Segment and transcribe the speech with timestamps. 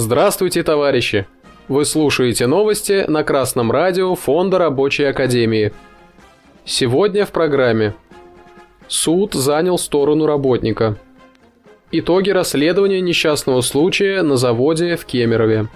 [0.00, 1.26] Здравствуйте, товарищи!
[1.66, 5.72] Вы слушаете новости на Красном радио Фонда Рабочей Академии.
[6.64, 7.96] Сегодня в программе
[8.86, 10.96] Суд занял сторону работника.
[11.90, 15.66] Итоги расследования несчастного случая на заводе в Кемерове.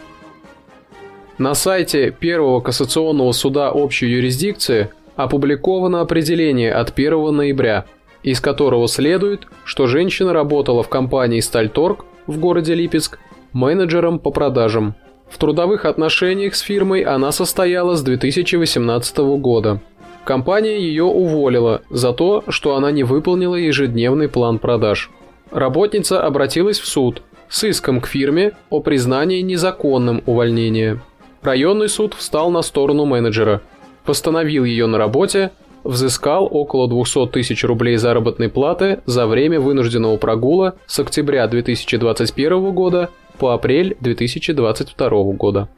[1.39, 7.87] На сайте Первого кассационного суда общей юрисдикции опубликовано определение от 1 ноября,
[8.23, 13.19] из которого следует, что женщина работала в компании «Стальторг» в городе Липецк
[13.53, 14.95] менеджером по продажам.
[15.29, 19.81] В трудовых отношениях с фирмой она состояла с 2018 года.
[20.25, 25.11] Компания ее уволила за то, что она не выполнила ежедневный план продаж.
[25.51, 31.01] Работница обратилась в суд с иском к фирме о признании незаконным увольнения.
[31.43, 33.63] Районный суд встал на сторону менеджера,
[34.05, 35.51] постановил ее на работе,
[35.85, 43.11] взыскал около 200 тысяч рублей заработной платы за время вынужденного прогула с октября 2021 года
[43.39, 45.69] по апрель 2022 года.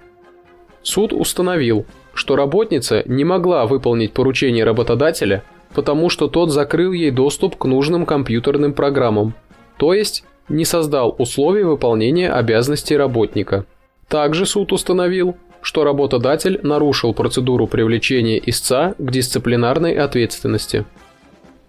[0.82, 5.42] Суд установил, что работница не могла выполнить поручение работодателя,
[5.74, 9.34] потому что тот закрыл ей доступ к нужным компьютерным программам,
[9.76, 13.64] то есть не создал условий выполнения обязанностей работника.
[14.08, 20.84] Также суд установил, что работодатель нарушил процедуру привлечения истца к дисциплинарной ответственности.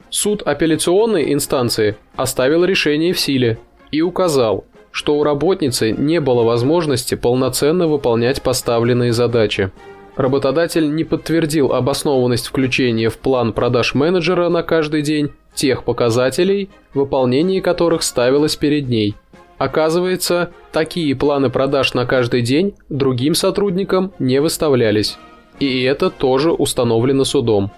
[0.09, 3.57] Суд апелляционной инстанции оставил решение в силе
[3.91, 9.71] и указал, что у работницы не было возможности полноценно выполнять поставленные задачи.
[10.15, 17.61] Работодатель не подтвердил обоснованность включения в план продаж менеджера на каждый день тех показателей, выполнение
[17.61, 19.15] которых ставилось перед ней.
[19.57, 25.17] Оказывается, такие планы продаж на каждый день другим сотрудникам не выставлялись.
[25.59, 27.69] И это тоже установлено судом.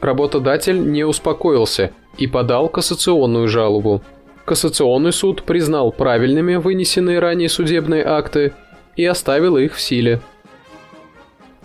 [0.00, 4.02] Работодатель не успокоился и подал кассационную жалобу.
[4.50, 8.52] Кассационный суд признал правильными вынесенные ранее судебные акты
[8.96, 10.20] и оставил их в силе.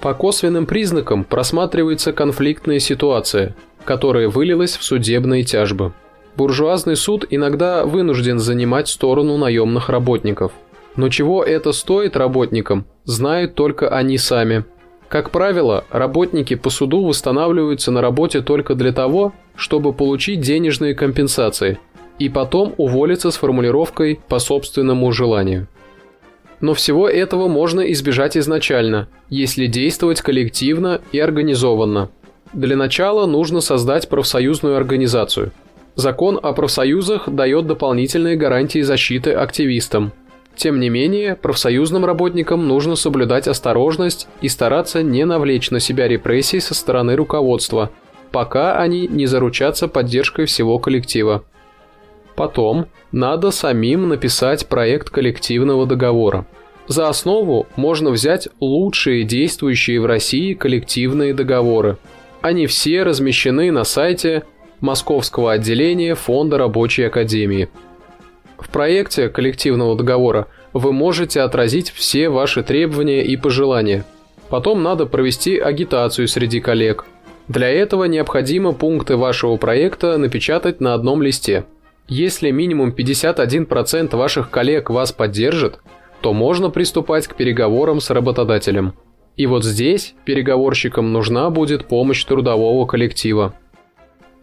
[0.01, 5.94] По косвенным признакам просматривается конфликтная ситуация, которая вылилась в судебные тяжбы.
[6.38, 10.52] Буржуазный суд иногда вынужден занимать сторону наемных работников.
[10.96, 14.63] Но чего это стоит работникам, знают только они сами.
[15.07, 21.79] Как правило, работники по суду восстанавливаются на работе только для того, чтобы получить денежные компенсации–
[22.20, 25.68] и потом уволиться с формулировкой «по собственному желанию».
[26.62, 32.09] Но всего этого можно избежать изначально, если действовать коллективно и организованно.
[32.53, 35.52] Для начала нужно создать профсоюзную организацию.
[35.96, 40.14] Закон о профсоюзах дает дополнительные гарантии защиты активистам.
[40.56, 46.62] Тем не менее, профсоюзным работникам нужно соблюдать осторожность и стараться не навлечь на себя репрессий
[46.62, 47.92] со стороны руководства,
[48.32, 51.44] пока они не заручатся поддержкой всего коллектива.
[52.35, 56.46] Потом надо самим написать проект коллективного договора.
[56.88, 61.97] За основу можно взять лучшие действующие в России коллективные договоры.
[62.41, 64.44] Они все размещены на сайте
[64.81, 67.69] Московского отделения Фонда Рабочей Академии.
[68.59, 74.06] В проекте коллективного договора вы можете отразить все ваши требования и пожелания.
[74.50, 77.06] Потом надо провести агитацию среди коллег.
[77.47, 81.66] Для этого необходимо пункты вашего проекта напечатать на одном листе–
[82.07, 85.79] если минимум 51% ваших коллег вас поддержит,
[86.21, 88.93] то можно приступать к переговорам с работодателем.
[89.38, 93.53] И вот здесь переговорщикам нужна будет помощь трудового коллектива.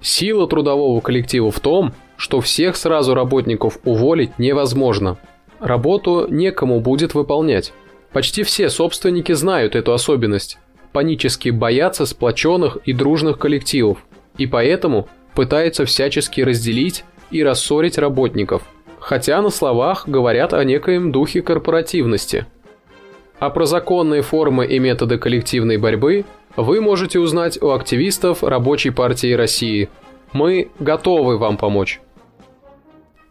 [0.00, 5.18] Сила трудового коллектива в том, что всех сразу работников уволить невозможно.
[5.60, 7.72] Работу некому будет выполнять.
[8.12, 10.58] Почти все собственники знают эту особенность.
[10.92, 13.98] Панически боятся сплоченных и дружных коллективов.
[14.36, 18.62] И поэтому пытаются всячески разделить и рассорить работников,
[19.00, 22.47] хотя на словах говорят о некоем духе корпоративности.
[23.39, 26.24] А про законные формы и методы коллективной борьбы
[26.56, 29.89] вы можете узнать у активистов Рабочей партии России.
[30.33, 32.01] Мы готовы вам помочь.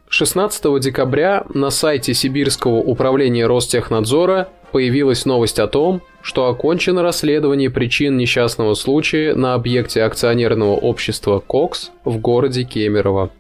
[0.10, 8.18] 16 декабря на сайте Сибирского управления Ростехнадзора появилась новость о том, что окончено расследование причин
[8.18, 13.32] несчастного случая на объекте акционерного общества «Кокс» в городе Кемерово.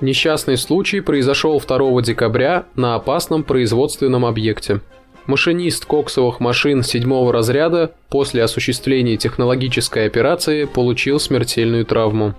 [0.00, 4.80] Несчастный случай произошел 2 декабря на опасном производственном объекте.
[5.26, 12.34] Машинист коксовых машин седьмого разряда после осуществления технологической операции получил смертельную травму.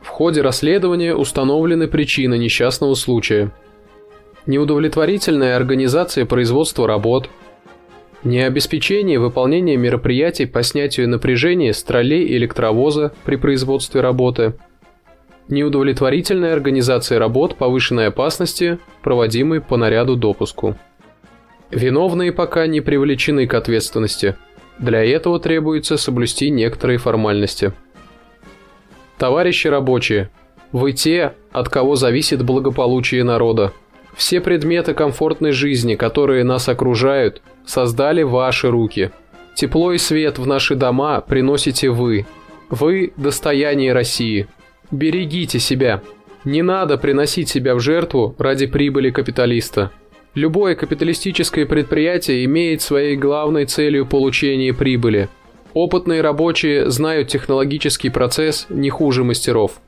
[0.00, 3.52] В ходе расследования установлены причины несчастного случая.
[4.46, 7.28] Неудовлетворительная организация производства работ,
[8.24, 14.54] необеспечение выполнения мероприятий по снятию напряжения с троллей электровоза при производстве работы–
[15.48, 20.76] неудовлетворительная организация работ повышенной опасности, проводимой по наряду допуску.
[21.70, 24.36] Виновные пока не привлечены к ответственности.
[24.78, 27.72] Для этого требуется соблюсти некоторые формальности.
[29.18, 30.30] Товарищи рабочие,
[30.72, 33.72] вы те, от кого зависит благополучие народа.
[34.14, 39.10] Все предметы комфортной жизни, которые нас окружают, создали ваши руки.
[39.54, 42.26] Тепло и свет в наши дома приносите вы.
[42.70, 44.48] Вы– достояние России.
[44.92, 46.02] Берегите себя.
[46.44, 49.90] Не надо приносить себя в жертву ради прибыли капиталиста.
[50.34, 55.30] Любое капиталистическое предприятие имеет своей главной целью получение прибыли.
[55.72, 59.80] Опытные рабочие знают технологический процесс не хуже мастеров.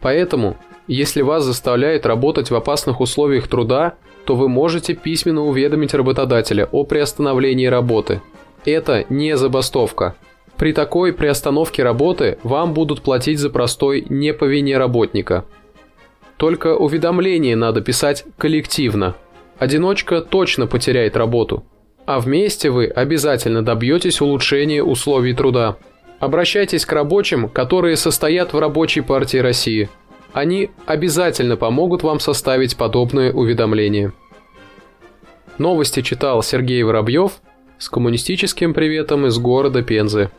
[0.00, 3.94] Поэтому, если вас заставляют работать в опасных условиях труда,
[4.26, 8.20] то вы можете письменно уведомить работодателя о приостановлении работы.
[8.66, 10.16] Это не забастовка.
[10.58, 15.44] При такой приостановке работы вам будут платить за простой не по вине работника.
[16.36, 19.14] Только уведомление надо писать коллективно–
[19.58, 21.64] Одиночка точно потеряет работу.
[22.06, 25.76] А вместе вы обязательно добьетесь улучшения условий труда.
[26.20, 29.88] Обращайтесь к рабочим, которые состоят в Рабочей партии России.
[30.32, 34.12] Они обязательно помогут вам составить подобное уведомление.
[35.58, 37.32] Новости читал Сергей Воробьев
[37.78, 40.30] с коммунистическим приветом из города Пензы.